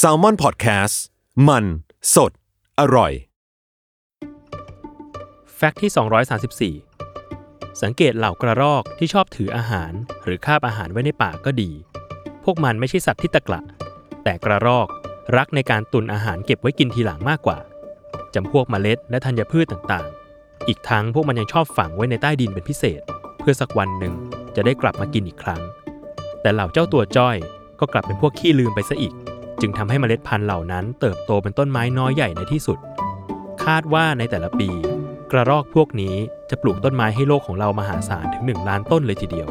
[0.00, 0.94] s a l ม o n PODCAST
[1.48, 1.64] มัน
[2.14, 2.32] สด
[2.80, 3.12] อร่อย
[5.54, 5.90] แฟกต์ที่
[6.80, 9.92] 234 สังเกตเหล่ากระรอกที่ชอบถืออาหาร
[10.24, 11.70] หรือคาบอาหารไว้ในปากก็ดี
[12.44, 13.62] พวกมันไม่ใช่สัตว์ที่ตะกละ
[14.24, 14.88] แต่กระรอก
[15.36, 17.58] รักในการตุนอาหารเก็บไว้กินทีหลังมากกว่า
[18.34, 23.00] จำพวกเมล็ดและธัญพืชต่างๆ อีกทั้งพวกมันยังชอบฝังไว้ในใต้ดินเป็นพิเศษ
[23.40, 24.14] เพื่อสักวันหนึ่ง
[24.56, 25.62] จะได้กลับมากินอีกครั้ง
[26.40, 27.36] แต่เหล่าเจ้าตัวจ้อย
[27.82, 29.14] ก็กลับเป็นพวกขี้ลืมไปซะอีก
[29.60, 32.78] จึงทำให้เมล็ดพันธุ์เหล่านั้น เติบโตเป็นต้นไม้น้อยใหญ่ในที่สุด
[33.64, 34.68] คาดว่าในแต่ละปี
[35.32, 36.14] กระรอกพวกนี้
[36.50, 39.48] จะปลูกต้นไม้ให้โลกของเรามหาศาลถึง 1 ล้านต้นเลยทีเดียว